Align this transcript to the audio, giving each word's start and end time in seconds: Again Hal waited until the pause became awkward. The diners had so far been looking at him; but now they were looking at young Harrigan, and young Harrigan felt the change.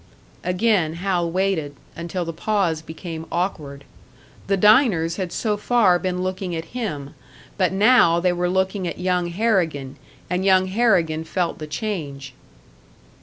Again 0.43 0.93
Hal 0.93 1.29
waited 1.29 1.75
until 1.95 2.25
the 2.25 2.33
pause 2.33 2.81
became 2.81 3.27
awkward. 3.31 3.83
The 4.47 4.57
diners 4.57 5.17
had 5.17 5.31
so 5.31 5.57
far 5.57 5.99
been 5.99 6.23
looking 6.23 6.55
at 6.55 6.65
him; 6.73 7.13
but 7.55 7.71
now 7.71 8.19
they 8.19 8.33
were 8.33 8.49
looking 8.49 8.87
at 8.87 8.97
young 8.97 9.27
Harrigan, 9.27 9.97
and 10.27 10.43
young 10.43 10.65
Harrigan 10.65 11.23
felt 11.23 11.59
the 11.59 11.67
change. 11.67 12.33